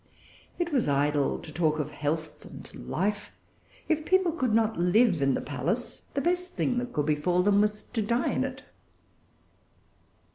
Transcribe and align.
It 0.57 0.73
was 0.73 0.87
idle 0.87 1.37
to 1.37 1.51
talk 1.51 1.77
of 1.77 1.91
health 1.91 2.43
and 2.43 2.73
life. 2.89 3.29
If 3.87 4.03
people 4.03 4.31
could 4.31 4.51
not 4.51 4.79
live 4.79 5.21
in 5.21 5.35
the 5.35 5.41
palace, 5.41 6.01
the 6.15 6.21
best 6.21 6.55
thing 6.55 6.79
that 6.79 6.91
could 6.91 7.05
befall 7.05 7.43
them 7.43 7.61
was 7.61 7.83
to 7.83 8.01
die 8.01 8.31
in 8.31 8.43
it. 8.43 8.63